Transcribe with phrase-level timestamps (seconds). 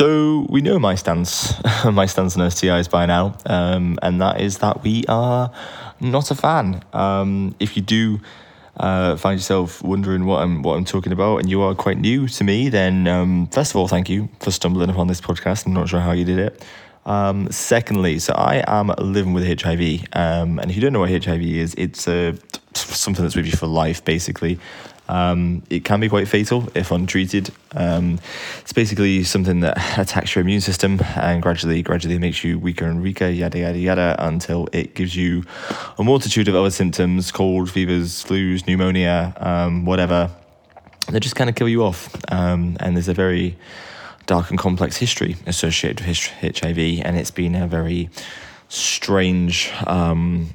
[0.00, 1.52] So we know my stance,
[1.84, 5.52] my stance on STIs by now, um, and that is that we are
[6.00, 6.82] not a fan.
[6.94, 8.18] Um, if you do
[8.78, 12.28] uh, find yourself wondering what I'm what I'm talking about, and you are quite new
[12.28, 15.66] to me, then um, first of all, thank you for stumbling upon this podcast.
[15.66, 16.64] I'm not sure how you did it.
[17.04, 21.10] Um, secondly, so I am living with HIV, um, and if you don't know what
[21.10, 22.36] HIV is, it's uh,
[22.72, 24.58] something that's with you for life, basically.
[25.10, 27.50] Um, it can be quite fatal if untreated.
[27.74, 28.20] Um,
[28.60, 33.02] it's basically something that attacks your immune system and gradually, gradually makes you weaker and
[33.02, 35.42] weaker, yada yada yada, until it gives you
[35.98, 40.30] a multitude of other symptoms: cold, fevers, flus, pneumonia, um, whatever.
[41.10, 42.14] They just kind of kill you off.
[42.30, 43.56] Um, and there's a very
[44.26, 48.10] dark and complex history associated with HIV, and it's been a very
[48.68, 50.50] strange um,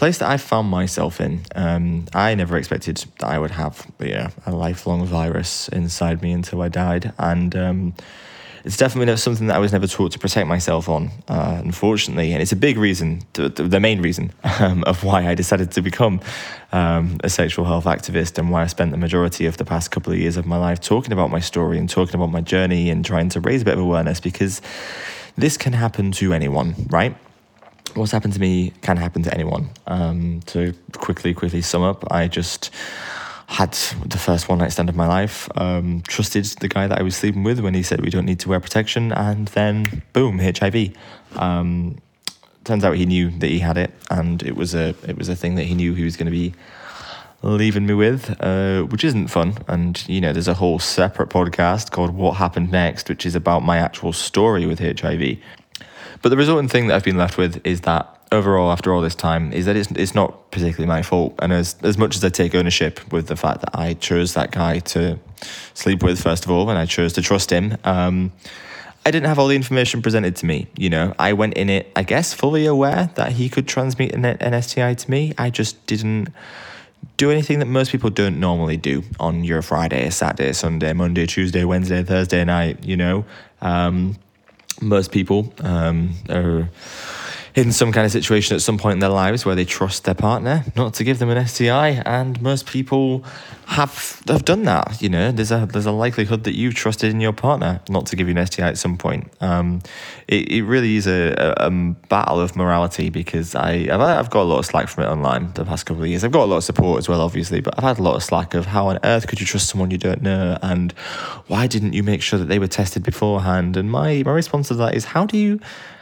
[0.00, 1.42] place that I found myself in.
[1.54, 6.62] Um, I never expected that I would have yeah, a lifelong virus inside me until
[6.62, 7.12] I died.
[7.18, 7.94] And um,
[8.64, 12.32] it's definitely something that I was never taught to protect myself on, uh, unfortunately.
[12.32, 15.82] And it's a big reason, to, the main reason um, of why I decided to
[15.82, 16.22] become
[16.72, 20.14] um, a sexual health activist and why I spent the majority of the past couple
[20.14, 23.04] of years of my life talking about my story and talking about my journey and
[23.04, 24.62] trying to raise a bit of awareness because
[25.36, 27.14] this can happen to anyone, right?
[27.94, 29.70] What's happened to me can happen to anyone.
[29.86, 32.70] Um, to quickly, quickly sum up, I just
[33.46, 33.72] had
[34.06, 35.48] the first one night stand of my life.
[35.56, 38.40] Um, trusted the guy that I was sleeping with when he said we don't need
[38.40, 40.94] to wear protection, and then boom, HIV.
[41.36, 41.98] Um,
[42.64, 45.36] turns out he knew that he had it, and it was a it was a
[45.36, 46.54] thing that he knew he was going to be
[47.42, 49.54] leaving me with, uh, which isn't fun.
[49.66, 53.64] And you know, there's a whole separate podcast called "What Happened Next," which is about
[53.64, 55.38] my actual story with HIV.
[56.22, 59.14] But the resultant thing that I've been left with is that overall, after all this
[59.14, 61.34] time, is that it's, it's not particularly my fault.
[61.40, 64.50] And as, as much as I take ownership with the fact that I chose that
[64.50, 65.18] guy to
[65.74, 68.32] sleep with, first of all, and I chose to trust him, um,
[69.04, 70.68] I didn't have all the information presented to me.
[70.76, 74.24] You know, I went in it, I guess, fully aware that he could transmit an,
[74.24, 75.32] an STI to me.
[75.38, 76.28] I just didn't
[77.16, 81.64] do anything that most people don't normally do on your Friday, Saturday, Sunday, Monday, Tuesday,
[81.64, 83.24] Wednesday, Thursday night, you know.
[83.62, 84.16] Um,
[84.80, 86.68] most people um, are
[87.54, 90.14] in some kind of situation at some point in their lives where they trust their
[90.14, 93.24] partner not to give them an STI, and most people
[93.66, 95.00] have have done that.
[95.00, 98.16] You know, there's a there's a likelihood that you've trusted in your partner not to
[98.16, 99.32] give you an STI at some point.
[99.40, 99.80] Um,
[100.28, 101.70] it, it really is a, a, a,
[102.08, 105.52] battle of morality because I I've, I've got a lot of slack from it online
[105.54, 106.24] the past couple of years.
[106.24, 108.22] I've got a lot of support as well, obviously, but I've had a lot of
[108.22, 110.92] slack of how on earth could you trust someone you don't know, and
[111.48, 113.76] why didn't you make sure that they were tested beforehand?
[113.76, 115.60] And my my response to that is how do you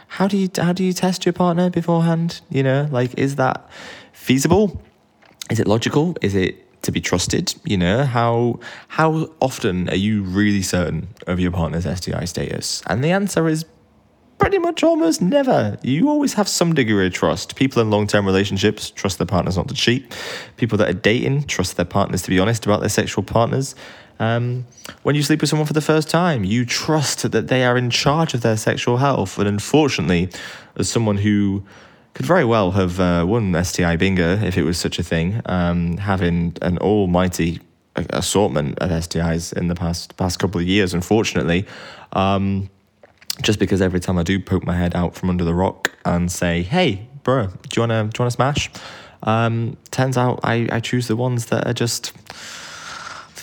[0.09, 2.41] how do you how do you test your partner beforehand?
[2.49, 3.69] You know, like is that
[4.11, 4.81] feasible?
[5.49, 6.15] Is it logical?
[6.21, 7.53] Is it to be trusted?
[7.63, 12.81] You know, how how often are you really certain of your partner's STI status?
[12.87, 13.65] And the answer is
[14.39, 15.77] pretty much almost never.
[15.83, 17.55] You always have some degree of trust.
[17.55, 20.17] People in long term relationships trust their partners not to cheat.
[20.57, 23.75] People that are dating trust their partners to be honest about their sexual partners.
[24.19, 24.65] Um,
[25.03, 27.89] when you sleep with someone for the first time, you trust that they are in
[27.89, 29.37] charge of their sexual health.
[29.37, 30.29] And unfortunately,
[30.75, 31.63] as someone who
[32.13, 35.97] could very well have uh, won STI bingo if it was such a thing, um,
[35.97, 37.61] having an almighty
[37.95, 41.65] assortment of STIs in the past past couple of years, unfortunately.
[42.13, 42.69] Um,
[43.41, 46.29] just because every time I do poke my head out from under the rock and
[46.29, 48.69] say, "Hey, bro, do you wanna do you wanna smash?"
[49.23, 52.13] Um, turns out I, I choose the ones that are just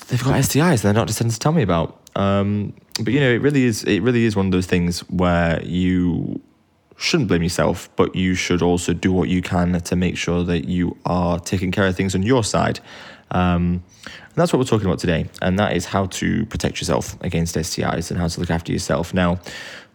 [0.09, 2.01] they've got STIs they're not just to tell me about.
[2.15, 2.73] Um,
[3.03, 6.41] but you know, it really is it really is one of those things where you
[6.97, 10.67] shouldn't blame yourself, but you should also do what you can to make sure that
[10.67, 12.81] you are taking care of things on your side.
[13.31, 17.21] Um, and that's what we're talking about today, and that is how to protect yourself
[17.23, 19.13] against STIs and how to look after yourself.
[19.13, 19.41] Now,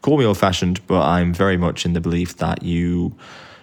[0.02, 3.16] call me old fashioned, but I'm very much in the belief that you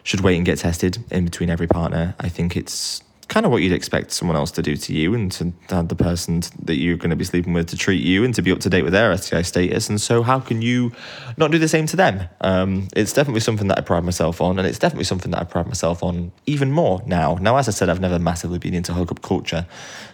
[0.03, 2.15] should wait and get tested in between every partner.
[2.19, 5.31] I think it's kind of what you'd expect someone else to do to you and
[5.31, 8.35] to have the person that you're going to be sleeping with to treat you and
[8.35, 9.89] to be up to date with their STI status.
[9.91, 10.93] And so, how can you
[11.37, 12.29] not do the same to them?
[12.41, 15.45] Um, it's definitely something that I pride myself on, and it's definitely something that I
[15.45, 17.37] pride myself on even more now.
[17.41, 19.67] Now, as I said, I've never massively been into hookup culture,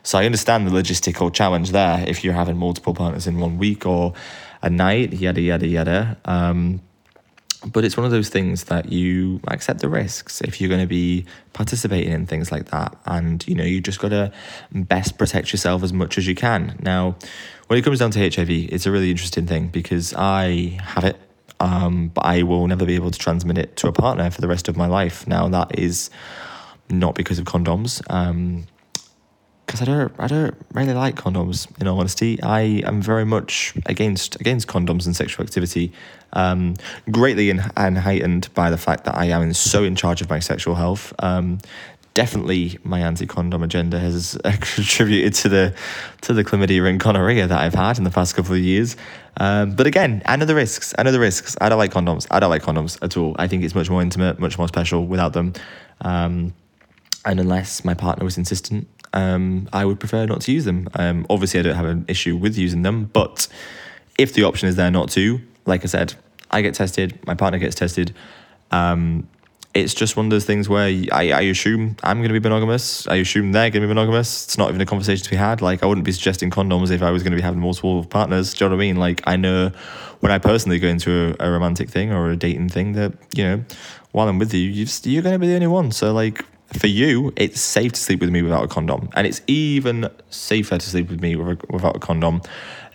[0.02, 3.86] so I understand the logistical challenge there if you're having multiple partners in one week
[3.86, 4.12] or
[4.60, 6.16] a night, yada, yada, yada.
[6.24, 6.80] Um,
[7.66, 10.86] but it's one of those things that you accept the risks if you're going to
[10.86, 12.96] be participating in things like that.
[13.06, 14.32] And you know you just got to
[14.72, 16.76] best protect yourself as much as you can.
[16.82, 17.16] Now
[17.68, 21.16] when it comes down to hiv it's a really interesting thing because i have it
[21.60, 24.48] um, but i will never be able to transmit it to a partner for the
[24.48, 25.26] rest of my life.
[25.26, 26.10] Now that is
[26.90, 28.02] not because of condoms.
[28.10, 28.66] Um,
[29.66, 31.66] because I don't I don't really like condoms.
[31.80, 35.92] In all honesty, I am very much against against condoms and sexual activity,
[36.32, 36.74] um,
[37.10, 40.38] greatly in, and heightened by the fact that I am so in charge of my
[40.38, 41.12] sexual health.
[41.18, 41.58] Um,
[42.14, 45.74] definitely, my anti-condom agenda has contributed to the
[46.22, 48.96] to the chlamydia and gonorrhea that I've had in the past couple of years.
[49.36, 50.94] Um, but again, I know the risks.
[50.96, 51.56] I know the risks.
[51.60, 52.26] I don't like condoms.
[52.30, 53.34] I don't like condoms at all.
[53.38, 55.52] I think it's much more intimate, much more special without them.
[56.00, 56.54] Um,
[57.24, 60.88] and unless my partner was insistent, um, I would prefer not to use them.
[60.94, 63.48] Um, obviously, I don't have an issue with using them, but
[64.18, 66.14] if the option is there not to, like I said,
[66.50, 68.14] I get tested, my partner gets tested.
[68.70, 69.28] Um,
[69.72, 73.08] it's just one of those things where I, I assume I'm going to be monogamous.
[73.08, 74.44] I assume they're going to be monogamous.
[74.44, 75.62] It's not even a conversation to be had.
[75.62, 78.54] Like, I wouldn't be suggesting condoms if I was going to be having multiple partners.
[78.54, 78.96] Do you know what I mean?
[78.96, 79.72] Like, I know
[80.20, 83.42] when I personally go into a, a romantic thing or a dating thing that, you
[83.44, 83.64] know,
[84.12, 85.90] while I'm with you, you're going to be the only one.
[85.90, 86.44] So, like,
[86.78, 89.08] for you, it's safe to sleep with me without a condom.
[89.14, 92.42] And it's even safer to sleep with me without a condom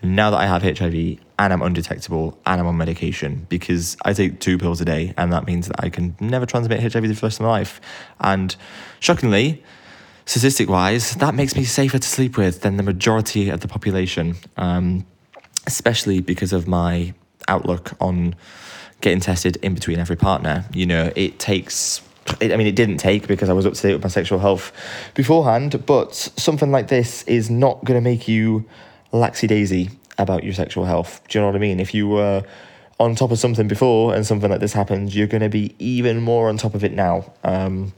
[0.02, 4.40] now that I have HIV and I'm undetectable and I'm on medication because I take
[4.40, 7.40] two pills a day and that means that I can never transmit HIV the rest
[7.40, 7.82] of my life.
[8.20, 8.56] And
[9.00, 9.64] shockingly,
[10.26, 14.36] statistic wise, that makes me safer to sleep with than the majority of the population,
[14.58, 15.06] um,
[15.68, 17.14] especially because of my
[17.48, 18.36] outlook on
[19.02, 20.66] getting tested in between every partner.
[20.74, 22.02] You know, it takes
[22.42, 24.72] I mean, it didn't take because I was up to date with my sexual health
[25.14, 28.66] beforehand, but something like this is not going to make you
[29.12, 31.22] laxy daisy about your sexual health.
[31.28, 31.80] Do you know what I mean?
[31.80, 32.44] If you were
[33.00, 36.22] on top of something before and something like this happens, you're going to be even
[36.22, 37.32] more on top of it now.
[37.44, 37.94] Um,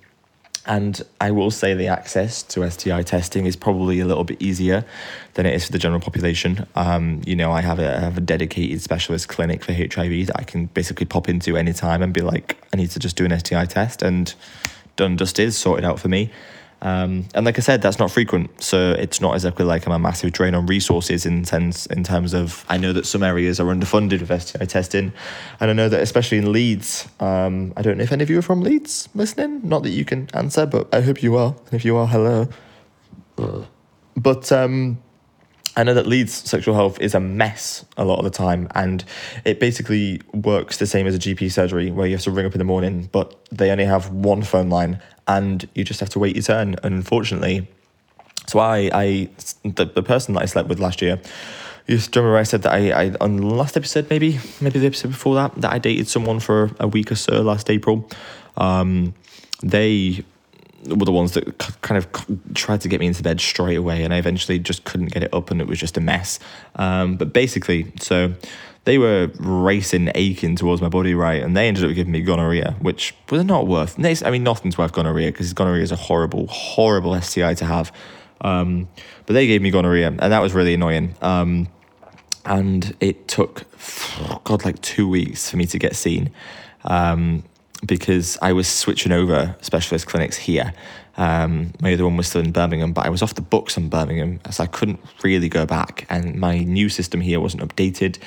[0.66, 4.86] and I will say the access to STI testing is probably a little bit easier
[5.34, 6.68] than it is for the general population.
[6.75, 10.36] Um, you know, I have a, I have a dedicated specialist clinic for HIV that
[10.36, 13.38] I can basically pop into anytime and be like, I need to just do an
[13.38, 14.34] STI test, and
[14.96, 16.31] done, dusted, sorted out for me.
[16.83, 20.00] Um, and like I said, that's not frequent, so it's not exactly like I'm a
[20.00, 23.66] massive drain on resources in sense in terms of I know that some areas are
[23.66, 25.13] underfunded with STI testing,
[25.60, 28.39] and I know that especially in Leeds, um, I don't know if any of you
[28.39, 29.62] are from Leeds listening.
[29.63, 31.56] Not that you can answer, but I hope you are.
[31.66, 32.48] And if you are, hello.
[34.16, 34.98] But um,
[35.75, 39.03] I know that Leeds sexual health is a mess a lot of the time, and
[39.45, 42.53] it basically works the same as a GP surgery where you have to ring up
[42.53, 46.19] in the morning, but they only have one phone line, and you just have to
[46.19, 46.75] wait your turn.
[46.83, 47.68] Unfortunately,
[48.47, 49.29] so I, I
[49.63, 51.21] the, the person that I slept with last year,
[51.88, 55.09] you remember I said that I, I on the last episode, maybe maybe the episode
[55.09, 58.09] before that, that I dated someone for a week or so last April.
[58.57, 59.13] Um,
[59.63, 60.25] they
[60.88, 62.07] were the ones that kind of
[62.54, 65.33] tried to get me into bed straight away, and I eventually just couldn't get it
[65.33, 66.39] up, and it was just a mess.
[66.75, 68.33] Um, but basically, so
[68.86, 72.75] they were racing, aching towards my body, right, and they ended up giving me gonorrhea,
[72.80, 74.04] which was not worth.
[74.04, 77.92] I mean, nothing's worth gonorrhea because gonorrhea is a horrible, horrible STI to have.
[78.42, 78.88] Um,
[79.28, 81.16] but they gave me gonorrhea, and that was really annoying.
[81.22, 81.68] Um,
[82.45, 83.66] and it took,
[84.44, 86.31] God, like two weeks for me to get seen.
[86.83, 87.44] Um,
[87.86, 90.74] because I was switching over specialist clinics here.
[91.18, 93.89] Um, my other one was still in Birmingham, but I was off the books in
[93.89, 96.06] Birmingham, so I couldn't really go back.
[96.10, 98.18] And my new system here wasn't updated,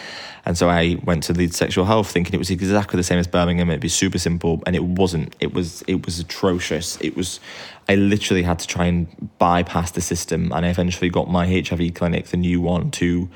[0.44, 3.26] and so I went to Leeds Sexual Health, thinking it was exactly the same as
[3.26, 3.70] Birmingham.
[3.70, 5.34] It'd be super simple, and it wasn't.
[5.40, 6.98] It was it was atrocious.
[7.00, 7.40] It was.
[7.88, 11.94] I literally had to try and bypass the system, and I eventually got my HIV
[11.94, 13.28] clinic, the new one, to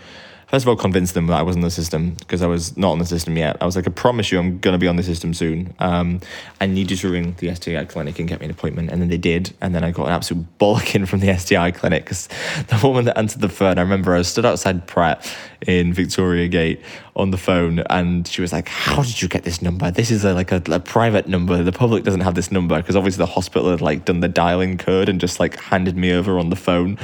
[0.49, 2.93] first of all, convinced them that I was on the system because I was not
[2.93, 3.57] on the system yet.
[3.61, 5.75] I was like, I promise you, I'm to be on the system soon.
[5.79, 6.21] Um,
[6.61, 8.91] I need you to ring the STI clinic and get me an appointment.
[8.91, 9.55] And then they did.
[9.61, 12.27] And then I got an absolute bollocking from the STI clinic because
[12.69, 15.31] the woman that answered the phone, I remember I stood outside Pratt
[15.67, 16.81] in Victoria Gate
[17.15, 19.91] on the phone and she was like, How did you get this number?
[19.91, 21.63] This is a, like a, a private number.
[21.63, 24.79] The public doesn't have this number because obviously the hospital had like done the dialing
[24.79, 26.99] code and just like handed me over on the phone.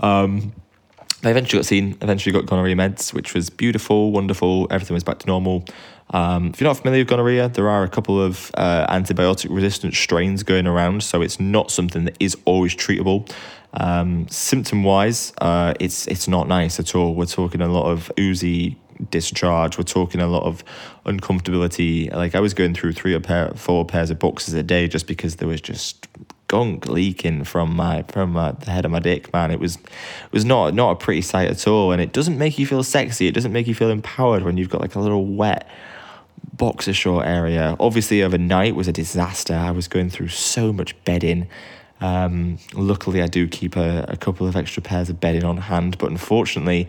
[0.00, 0.52] Um,
[1.24, 4.66] I eventually got seen, eventually got gonorrhea meds, which was beautiful, wonderful.
[4.70, 5.64] Everything was back to normal.
[6.10, 9.94] Um, if you're not familiar with gonorrhea, there are a couple of uh, antibiotic resistant
[9.94, 13.32] strains going around, so it's not something that is always treatable.
[13.74, 17.14] Um, symptom wise, uh, it's it's not nice at all.
[17.14, 18.76] We're talking a lot of oozy
[19.10, 19.78] discharge.
[19.78, 20.62] We're talking a lot of
[21.06, 22.12] uncomfortability.
[22.12, 25.06] Like I was going through three or pair, four pairs of boxes a day just
[25.06, 26.01] because there was just
[26.52, 29.50] gunk leaking from my from my, the head of my dick, man.
[29.50, 32.58] It was it was not not a pretty sight at all, and it doesn't make
[32.58, 33.26] you feel sexy.
[33.26, 35.66] It doesn't make you feel empowered when you've got like a little wet
[36.52, 37.74] boxer short area.
[37.80, 39.54] Obviously, overnight was a disaster.
[39.54, 41.48] I was going through so much bedding.
[42.02, 45.96] Um, luckily, I do keep a, a couple of extra pairs of bedding on hand,
[45.96, 46.86] but unfortunately,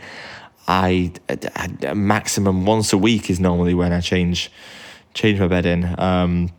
[0.67, 1.13] I
[1.85, 4.51] a maximum once a week is normally when I change
[5.13, 5.97] change my bedding.
[5.97, 6.51] Um,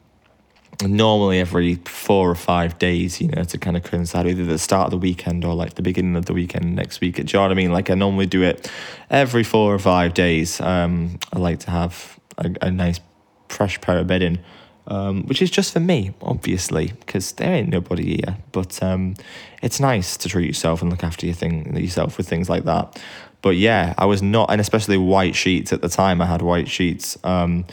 [0.83, 4.87] normally every four or five days, you know, to kind of coincide either the start
[4.87, 7.17] of the weekend or like the beginning of the weekend next week.
[7.17, 7.73] Do you know what I mean?
[7.73, 8.71] Like I normally do it
[9.11, 10.61] every four or five days.
[10.61, 13.01] Um, I like to have a, a nice
[13.49, 14.41] fresh pair of bedding,
[14.87, 18.37] um, which is just for me, obviously, because there ain't nobody here.
[18.53, 19.15] But um,
[19.63, 23.01] it's nice to treat yourself and look after your thing yourself with things like that.
[23.43, 26.23] But yeah, I was not, and especially white sheets at the time.
[26.23, 27.67] I had white sheets, um,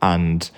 [0.00, 0.50] and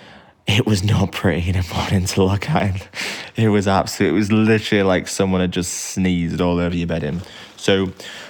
[0.46, 2.62] it was not pretty in the morning to look at.
[2.62, 2.88] Him.
[3.36, 4.10] It was absolute.
[4.10, 7.22] It was literally like someone had just sneezed all over your bedding.
[7.56, 7.86] So,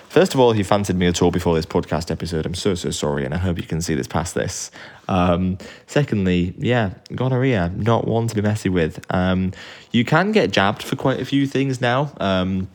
[0.08, 2.76] first of all, if you fancied me at all before this podcast episode, I'm so
[2.76, 4.70] so sorry, and I hope you can see this past this.
[5.08, 9.04] Um, secondly, yeah, gonorrhea, not one to be messy with.
[9.10, 9.52] Um,
[9.90, 12.12] you can get jabbed for quite a few things now.
[12.18, 12.68] Um,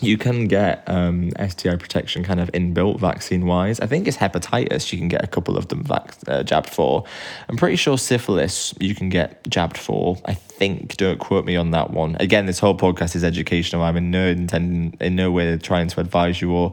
[0.00, 3.80] you can get um, STI protection kind of inbuilt vaccine wise.
[3.80, 7.04] I think it's hepatitis you can get a couple of them vac- uh, jabbed for.
[7.48, 10.18] I'm pretty sure syphilis you can get jabbed for.
[10.24, 12.16] I think, don't quote me on that one.
[12.20, 13.82] Again, this whole podcast is educational.
[13.82, 16.72] I'm in no intending, in no way trying to advise you or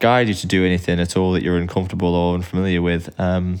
[0.00, 3.14] guide you to do anything at all that you're uncomfortable or unfamiliar with.
[3.20, 3.60] Um,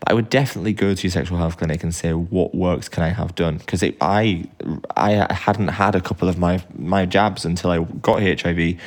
[0.00, 3.02] but I would definitely go to your sexual health clinic and say, what works can
[3.02, 3.58] I have done?
[3.58, 4.48] Because I
[4.96, 8.78] I hadn't had a couple of my my jabs until I got HIV,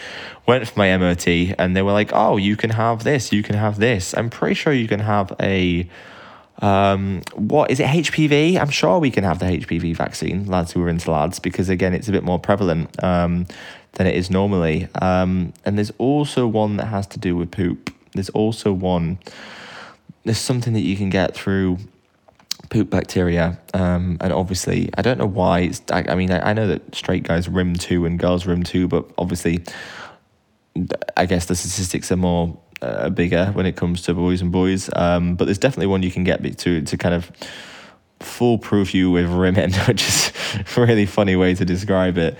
[0.47, 3.55] went for my MOT, and they were like, oh, you can have this, you can
[3.55, 4.15] have this.
[4.15, 5.89] I'm pretty sure you can have a
[6.61, 8.59] um, what is it HPV?
[8.59, 11.93] I'm sure we can have the HPV vaccine, lads who are into lads, because again,
[11.93, 13.47] it's a bit more prevalent um,
[13.93, 14.87] than it is normally.
[15.01, 17.93] Um, and there's also one that has to do with poop.
[18.13, 19.19] There's also one
[20.23, 21.77] there's something that you can get through
[22.69, 23.59] poop bacteria.
[23.73, 25.61] Um, and obviously, I don't know why.
[25.61, 28.63] It's, I, I mean, I, I, know that straight guys rim two and girls rim
[28.63, 29.63] two, but obviously,
[31.17, 34.89] I guess the statistics are more uh, bigger when it comes to boys and boys.
[34.95, 37.31] Um, but there's definitely one you can get to to kind of
[38.19, 40.31] foolproof you with rimming, which is
[40.77, 42.37] a really funny way to describe it.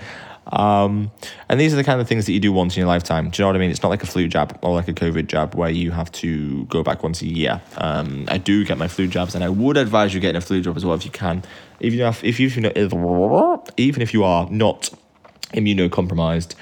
[0.52, 1.10] Um,
[1.48, 3.30] and these are the kind of things that you do once in your lifetime.
[3.30, 3.70] Do you know what I mean?
[3.70, 6.64] It's not like a flu jab or like a COVID jab where you have to
[6.66, 7.60] go back once a year.
[7.76, 10.60] Um, I do get my flu jabs, and I would advise you getting a flu
[10.60, 11.42] jab as well if you can.
[11.80, 12.48] Even if, if you
[13.76, 14.90] even if you are not
[15.52, 16.54] immunocompromised,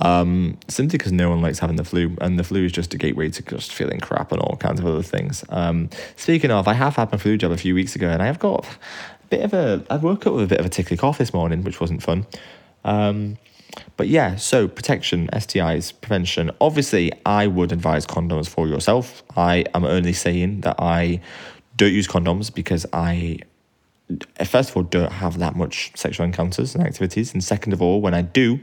[0.00, 2.98] um, simply because no one likes having the flu, and the flu is just a
[2.98, 5.44] gateway to just feeling crap and all kinds of other things.
[5.50, 8.26] Um, speaking of, I have had my flu jab a few weeks ago, and I
[8.26, 9.84] have got a bit of a.
[9.90, 12.26] I woke up with a bit of a tickly cough this morning, which wasn't fun.
[12.84, 13.38] Um,
[13.96, 16.50] but yeah, so protection, STIs, prevention.
[16.60, 19.22] Obviously, I would advise condoms for yourself.
[19.36, 21.20] I am only saying that I
[21.76, 23.40] don't use condoms because I
[24.10, 27.32] Uh, first of all, don't have that much sexual encounters and activities.
[27.32, 28.60] And second of all, when I do,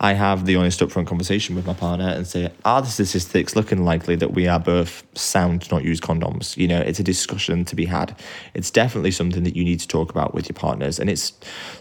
[0.00, 3.84] I have the honest upfront conversation with my partner and say, are the statistics looking
[3.84, 6.56] likely that we are both sound to not use condoms?
[6.56, 8.16] You know, it's a discussion to be had.
[8.54, 10.98] It's definitely something that you need to talk about with your partners.
[10.98, 11.34] And it's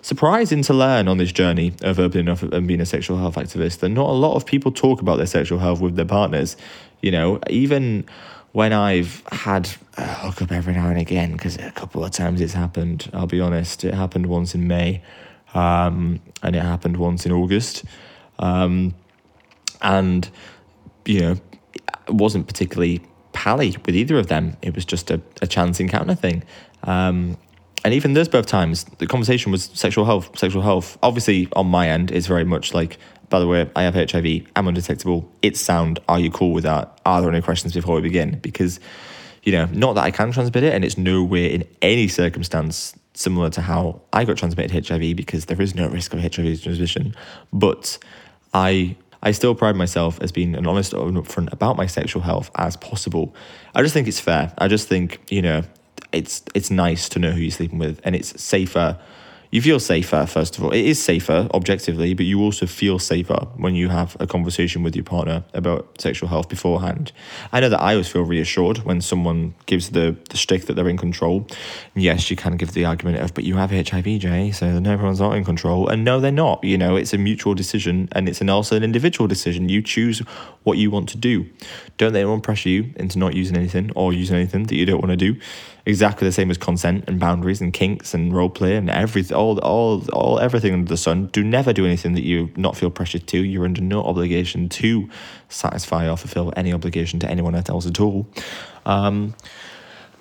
[0.04, 3.80] surprising to learn on this journey of opening up and being a sexual health activist
[3.80, 6.58] that not a lot of people talk about their sexual health with their partners.
[7.02, 8.06] You know, even
[8.52, 12.54] when I've had a hookup every now and again, because a couple of times it's
[12.54, 15.04] happened, I'll be honest, it happened once in May
[15.54, 17.84] um, and it happened once in August.
[18.40, 18.96] Um,
[19.82, 20.30] and,
[21.06, 21.36] you know,
[21.74, 23.02] it wasn't particularly
[23.34, 24.58] pally with either of them.
[24.62, 26.44] It was just a, a chance encounter thing.
[26.84, 27.38] Um,
[27.86, 30.98] and even those both times, the conversation was sexual health, sexual health.
[31.02, 32.98] Obviously, on my end, is very much like
[33.30, 37.00] by the way, I have HIV, I'm undetectable, it's sound, are you cool with that?
[37.06, 38.40] Are there any questions before we begin?
[38.40, 38.80] Because,
[39.44, 43.50] you know, not that I can transmit it, and it's nowhere in any circumstance similar
[43.52, 47.16] to how I got transmitted HIV because there is no risk of HIV transmission.
[47.52, 47.98] But
[48.54, 52.50] I I still pride myself as being an honest and upfront about my sexual health
[52.56, 53.36] as possible.
[53.76, 54.54] I just think it's fair.
[54.58, 55.64] I just think, you know,
[56.14, 58.98] it's it's nice to know who you're sleeping with and it's safer
[59.52, 60.72] you feel safer first of all.
[60.72, 64.96] It is safer objectively but you also feel safer when you have a conversation with
[64.96, 67.12] your partner about sexual health beforehand.
[67.52, 70.90] I know that i always feel reassured when someone gives the the stick that they're
[70.90, 71.48] in control.
[71.96, 75.20] Yes you can give the argument of but you have hiv jay so no everyone's
[75.20, 75.88] not in control.
[75.88, 76.64] And no they're not.
[76.64, 79.70] You know it's a mutual decision and it's an also an individual decision.
[79.70, 80.20] You choose
[80.64, 81.50] what you want to do.
[81.98, 85.02] Don't let anyone pressure you into not using anything or using anything that you don't
[85.02, 85.40] want to do
[85.86, 89.60] exactly the same as consent and boundaries and kinks and role play and everything, all,
[89.60, 91.28] all, all, everything under the sun.
[91.28, 93.40] Do never do anything that you not feel pressured to.
[93.40, 95.10] You're under no obligation to
[95.50, 98.28] satisfy or fulfill any obligation to anyone else at all.
[98.86, 99.36] Um,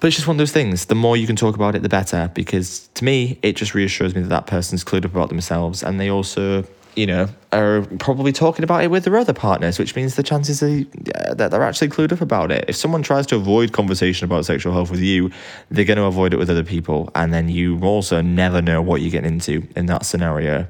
[0.00, 0.86] but it's just one of those things.
[0.86, 2.30] The more you can talk about it, the better.
[2.32, 5.98] Because to me, it just reassures me that that person's clued up about themselves, and
[5.98, 6.64] they also
[6.98, 10.64] you know, are probably talking about it with their other partners, which means the chances
[10.64, 12.64] are, uh, that they're actually clued up about it.
[12.66, 15.30] If someone tries to avoid conversation about sexual health with you,
[15.70, 19.00] they're going to avoid it with other people, and then you also never know what
[19.00, 20.66] you're getting into in that scenario.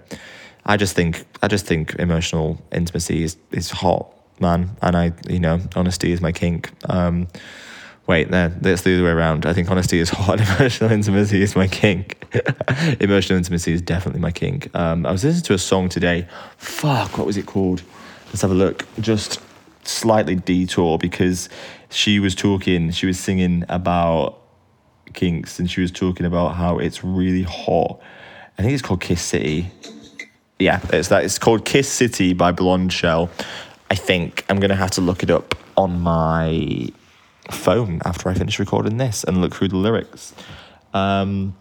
[0.66, 5.40] I just think, I just think emotional intimacy is is hot, man, and I, you
[5.40, 6.70] know, honesty is my kink.
[6.90, 7.26] Um,
[8.09, 9.45] Wait, no, that's the other way around.
[9.45, 10.41] I think honesty is hot.
[10.41, 12.17] Emotional intimacy is my kink.
[13.00, 14.75] Emotional intimacy is definitely my kink.
[14.75, 16.27] Um, I was listening to a song today.
[16.57, 17.83] Fuck, what was it called?
[18.29, 18.87] Let's have a look.
[18.99, 19.43] Just
[19.85, 21.50] slightly detour because
[21.91, 24.41] she was talking, she was singing about
[25.12, 28.00] kinks and she was talking about how it's really hot.
[28.57, 29.71] I think it's called Kiss City.
[30.59, 31.25] Yeah, it's that.
[31.25, 33.29] It's called Kiss City by Blondshell.
[33.91, 36.88] I think I'm gonna have to look it up on my
[37.50, 40.35] phone after I finish recording this and look through the lyrics.
[40.95, 41.57] Um,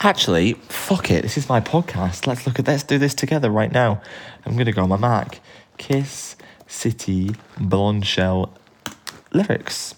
[0.00, 1.22] actually, fuck it.
[1.22, 2.26] This is my podcast.
[2.26, 4.00] Let's look at let's do this together right now.
[4.44, 5.40] I'm gonna go on my Mac.
[5.78, 6.36] Kiss
[6.66, 8.50] City Blondshell
[9.32, 9.94] lyrics.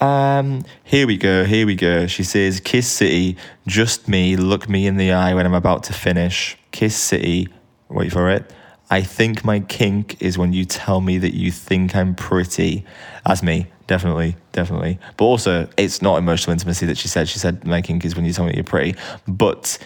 [0.00, 2.06] Um, here we go, here we go.
[2.06, 3.36] She says, Kiss City,
[3.66, 6.56] just me, look me in the eye when I'm about to finish.
[6.70, 7.48] Kiss City,
[7.88, 8.48] wait for it.
[8.90, 12.84] I think my kink is when you tell me that you think I'm pretty.
[13.26, 15.00] That's me definitely, definitely.
[15.16, 17.28] But also, it's not emotional intimacy that she said.
[17.28, 18.94] She said making is when you tell me you're pretty.
[19.26, 19.78] But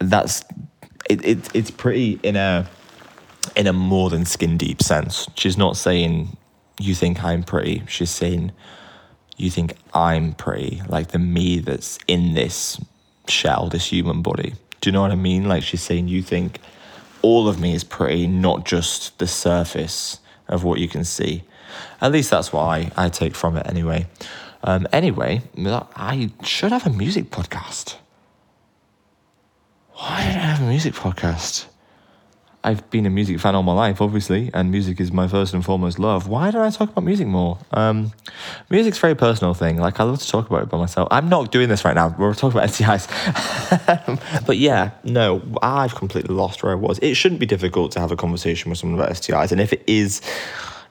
[0.00, 0.42] that's
[1.08, 1.48] it, it.
[1.54, 2.68] It's pretty in a
[3.54, 5.28] in a more than skin deep sense.
[5.36, 6.36] She's not saying
[6.80, 7.84] you think I'm pretty.
[7.86, 8.50] She's saying
[9.36, 12.80] you think I'm pretty, like the me that's in this
[13.28, 14.54] shell, this human body.
[14.80, 15.46] Do you know what I mean?
[15.46, 16.58] Like she's saying you think
[17.22, 21.44] all of me is pretty, not just the surface of what you can see.
[22.00, 24.06] At least that's what I, I take from it anyway.
[24.62, 27.96] Um, anyway, I should have a music podcast.
[29.92, 31.66] Why did I have a music podcast?
[32.66, 35.64] I've been a music fan all my life, obviously, and music is my first and
[35.64, 36.26] foremost love.
[36.26, 37.58] Why don't I talk about music more?
[37.70, 38.12] Um,
[38.68, 39.78] music's a very personal thing.
[39.78, 41.06] Like, I love to talk about it by myself.
[41.12, 42.16] I'm not doing this right now.
[42.18, 43.06] We're talking about STIs.
[44.46, 46.98] but yeah, no, I've completely lost where I was.
[46.98, 49.52] It shouldn't be difficult to have a conversation with someone about STIs.
[49.52, 50.20] And if it is,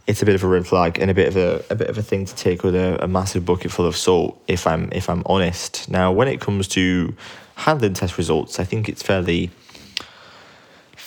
[0.07, 1.97] it's a bit of a red flag and a bit of a, a bit of
[1.97, 5.09] a thing to take with a, a massive bucket full of salt if I'm if
[5.09, 5.89] I'm honest.
[5.89, 7.15] Now when it comes to
[7.55, 9.51] handling test results, I think it's fairly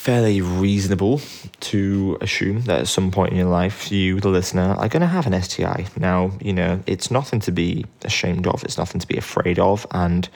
[0.09, 1.21] fairly reasonable
[1.61, 5.07] to assume that at some point in your life, you, the listener, are going to
[5.07, 5.87] have an STI.
[5.99, 9.87] Now, you know, it's nothing to be ashamed of, it's nothing to be afraid of.
[9.91, 10.27] And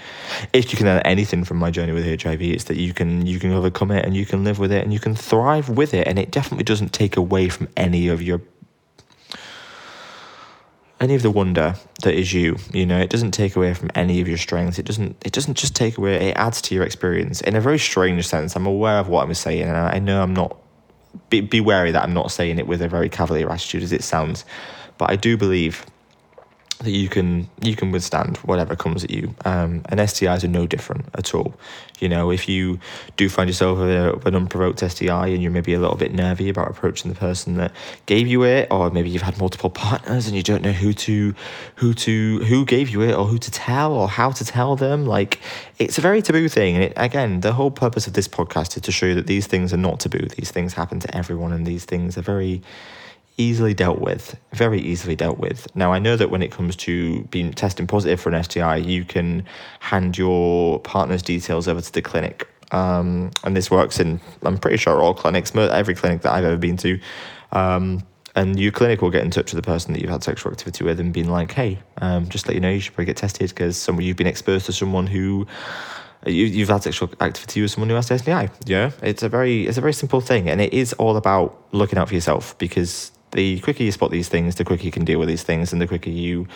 [0.52, 3.38] if you can learn anything from my journey with HIV, it's that you can you
[3.38, 6.06] can overcome it and you can live with it and you can thrive with it.
[6.06, 8.42] And it definitely doesn't take away from any of your
[11.02, 14.20] any of the wonder that is you you know it doesn't take away from any
[14.20, 14.78] of your strengths.
[14.78, 17.78] It doesn't it doesn't just take away it adds to your experience in a very
[17.78, 18.54] strange sense.
[18.54, 20.56] I'm aware of what i'm saying and i know i'm not
[21.28, 24.02] be, be wary that i'm not saying it with a very cavalier attitude as it
[24.02, 24.44] sounds
[24.96, 25.84] but i do believe
[26.82, 29.34] that you can you can withstand whatever comes at you.
[29.44, 31.54] Um, and STIs are no different at all.
[32.00, 32.80] You know, if you
[33.16, 36.68] do find yourself with, an unprovoked STI and you're maybe a little bit nervy about
[36.68, 37.72] approaching the person that
[38.06, 41.34] gave you it, or maybe you've had multiple partners and you don't know who to
[41.76, 45.06] who to who gave you it or who to tell or how to tell them,
[45.06, 45.38] like
[45.78, 46.74] it's a very taboo thing.
[46.74, 49.46] And it, again, the whole purpose of this podcast is to show you that these
[49.46, 50.26] things are not taboo.
[50.26, 52.62] These things happen to everyone, and these things are very
[53.36, 55.66] easily dealt with, very easily dealt with.
[55.74, 59.04] Now, I know that when it comes to being testing positive for an STI, you
[59.04, 59.44] can
[59.80, 62.48] hand your partner's details over to the clinic.
[62.72, 66.56] Um, and this works in, I'm pretty sure, all clinics, every clinic that I've ever
[66.56, 66.98] been to.
[67.52, 68.02] Um,
[68.34, 70.84] and your clinic will get in touch with the person that you've had sexual activity
[70.84, 73.50] with and being like, hey, um, just let you know you should probably get tested
[73.50, 75.46] because you've been exposed to someone who
[76.26, 78.48] you, you've had sexual activity with someone who has STI.
[78.64, 81.98] Yeah, it's a very it's a very simple thing, and it is all about looking
[81.98, 85.18] out for yourself because the quicker you spot these things, the quicker you can deal
[85.18, 86.46] with these things, and the quicker you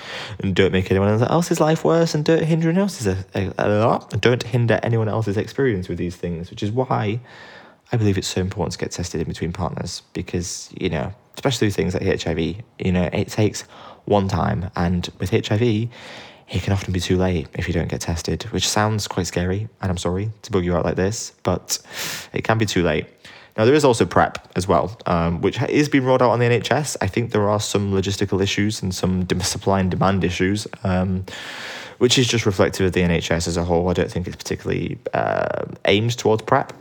[0.52, 4.16] don't make anyone else's life worse, and don't hinder anyone else's uh, a, a, a,
[4.18, 6.50] don't hinder anyone else's experience with these things.
[6.50, 7.20] Which is why
[7.92, 11.70] I believe it's so important to get tested in between partners because you know, especially
[11.70, 12.38] things like HIV,
[12.78, 13.62] you know, it takes
[14.04, 15.88] one time, and with HIV,
[16.48, 19.68] it can often be too late if you don't get tested, which sounds quite scary,
[19.80, 21.78] and I'm sorry to bug you out like this, but
[22.32, 23.06] it can be too late.
[23.56, 26.44] Now, there is also PrEP as well, um, which is being rolled out on the
[26.44, 26.96] NHS.
[27.00, 31.24] I think there are some logistical issues and some supply and demand issues, um,
[31.98, 33.88] which is just reflective of the NHS as a whole.
[33.88, 36.74] I don't think it's particularly uh, aimed towards PrEP.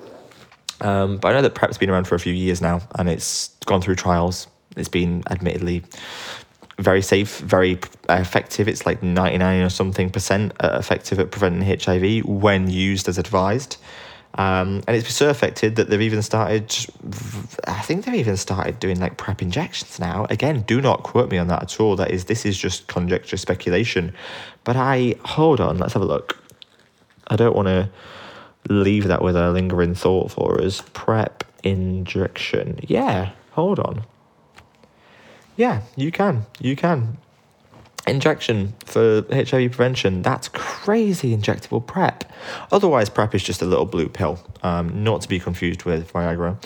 [0.82, 3.50] Um, but I know that PrEP's been around for a few years now and it's
[3.66, 4.48] gone through trials.
[4.76, 5.84] It's been admittedly
[6.78, 8.68] very safe, very effective.
[8.68, 13.78] It's like 99 or something percent uh, effective at preventing HIV when used as advised.
[14.38, 16.76] Um, and it's so affected that they've even started,
[17.68, 20.28] I think they've even started doing like PrEP injections now.
[20.30, 21.96] Again, do not quote me on that at all.
[21.96, 24.14] That is, this is just conjecture speculation.
[24.66, 26.38] But I, hold on, let's have a look.
[27.28, 27.90] I don't want to
[28.68, 30.84] leave that with a lingering thought for us.
[30.94, 32.80] PrEP injection.
[32.84, 34.04] Yeah, hold on.
[35.56, 36.46] Yeah, you can.
[36.60, 37.18] You can
[38.08, 40.22] injection for HIV prevention.
[40.22, 42.24] That's crazy injectable PrEP.
[42.72, 46.58] Otherwise, PrEP is just a little blue pill, um, not to be confused with Viagra,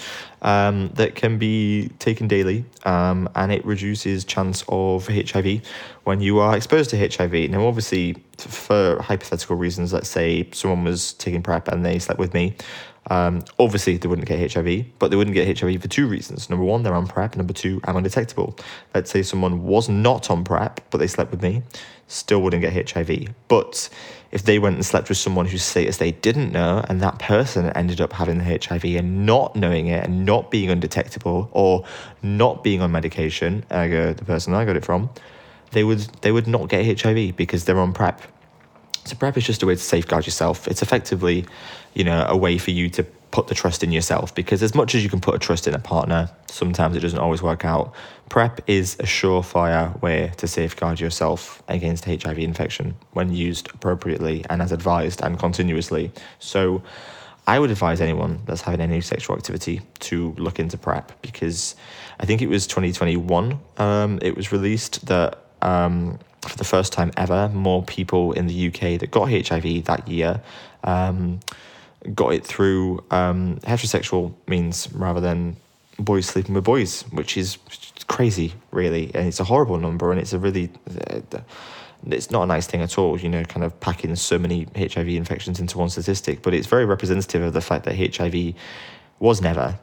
[0.42, 5.62] um, that can be taken daily um, and it reduces chance of HIV
[6.04, 7.50] when you are exposed to HIV.
[7.50, 12.34] Now, obviously, for hypothetical reasons, let's say someone was taking PrEP and they slept with
[12.34, 12.56] me.
[13.08, 16.50] Um, obviously, they wouldn't get HIV, but they wouldn't get HIV for two reasons.
[16.50, 17.36] Number one, they're on PrEP.
[17.36, 18.56] Number two, I'm undetectable.
[18.94, 21.64] Let's say someone was not on PrEP, but they slept with me,
[22.08, 23.34] still wouldn't get HIV.
[23.48, 23.90] But
[24.32, 27.72] if they went and slept with someone whose status they didn't know, and that person
[27.72, 31.86] ended up having HIV and not knowing it and not being undetectable or
[32.22, 35.10] not being on medication, ergo the person I got it from,
[35.72, 38.22] they would they would not get HIV because they're on PrEP.
[39.16, 40.68] PrEP is just a way to safeguard yourself.
[40.68, 41.46] It's effectively,
[41.94, 44.96] you know, a way for you to put the trust in yourself because as much
[44.96, 47.94] as you can put a trust in a partner, sometimes it doesn't always work out.
[48.30, 54.62] PrEP is a surefire way to safeguard yourself against HIV infection when used appropriately and
[54.62, 56.12] as advised and continuously.
[56.40, 56.82] So
[57.46, 61.76] I would advise anyone that's having any sexual activity to look into PrEP because
[62.20, 66.20] I think it was 2021 um, it was released that um,
[66.50, 70.42] for the first time ever, more people in the UK that got HIV that year
[70.84, 71.40] um,
[72.16, 75.58] got it through um, heterosexual means rather than
[75.98, 77.58] boys sleeping with boys, which is
[78.08, 79.12] crazy, really.
[79.14, 80.70] And it's a horrible number, and it's a really.
[82.08, 85.10] It's not a nice thing at all, you know, kind of packing so many HIV
[85.10, 88.54] infections into one statistic, but it's very representative of the fact that HIV
[89.20, 89.78] was never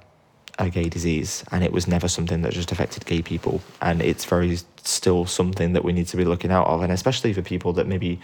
[0.59, 3.61] a gay disease and it was never something that just affected gay people.
[3.81, 7.33] And it's very still something that we need to be looking out of and especially
[7.33, 8.21] for people that maybe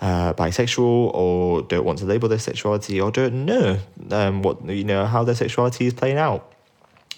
[0.00, 3.78] uh, bisexual or don't want to label their sexuality or don't know
[4.10, 6.52] um, what you know how their sexuality is playing out.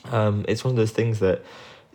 [0.04, 1.42] Um, it's one of those things that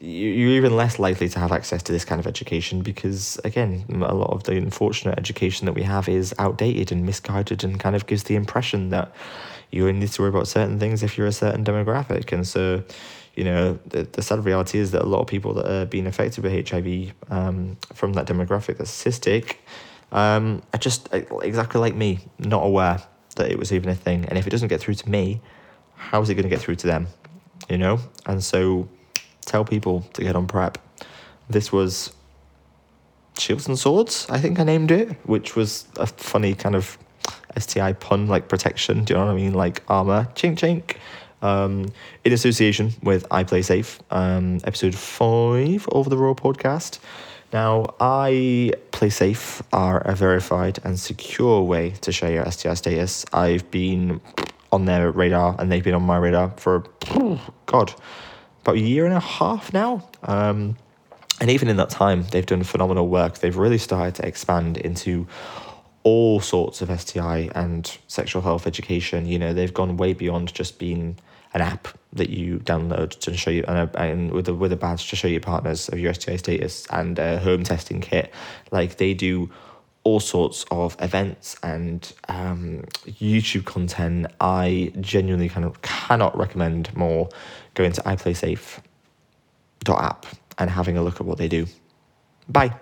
[0.01, 4.15] you're even less likely to have access to this kind of education because again a
[4.15, 8.07] lot of the unfortunate education that we have is outdated and misguided and kind of
[8.07, 9.13] gives the impression that
[9.71, 12.31] you only need to worry about certain things if you're a certain demographic.
[12.31, 12.83] And so,
[13.35, 16.07] you know, the, the sad reality is that a lot of people that are being
[16.07, 19.55] affected with HIV um, from that demographic that's cystic
[20.11, 23.01] um, are just exactly like me, not aware
[23.37, 24.25] that it was even a thing.
[24.25, 25.41] And if it doesn't get through to me,
[25.95, 27.07] how is it going to get through to them?
[27.69, 27.99] You know?
[28.25, 28.89] And so
[29.45, 30.77] tell people to get on PrEP.
[31.49, 32.13] This was
[33.37, 36.97] Shields and Swords, I think I named it, which was a funny kind of
[37.57, 39.03] STI pun like protection.
[39.03, 39.53] Do you know what I mean?
[39.53, 40.97] Like armor, chink chink.
[41.41, 41.91] Um,
[42.23, 46.99] in association with iPlaySafe, um, episode five of the Raw podcast.
[47.51, 53.25] Now, I Play Safe are a verified and secure way to share your STI status.
[53.33, 54.21] I've been
[54.71, 56.85] on their radar and they've been on my radar for,
[57.65, 57.93] God,
[58.61, 60.07] about a year and a half now.
[60.23, 60.77] Um,
[61.41, 63.39] and even in that time, they've done phenomenal work.
[63.39, 65.27] They've really started to expand into
[66.03, 69.25] all sorts of STI and sexual health education.
[69.25, 71.17] You know, they've gone way beyond just being
[71.53, 74.77] an app that you download to show you and, a, and with a with a
[74.77, 78.33] badge to show your partners of your STI status and a home testing kit.
[78.71, 79.49] Like they do
[80.03, 84.25] all sorts of events and um, YouTube content.
[84.39, 87.29] I genuinely kind of cannot recommend more
[87.75, 90.25] going to iPlaySafe.app
[90.57, 91.67] and having a look at what they do.
[92.49, 92.73] Bye.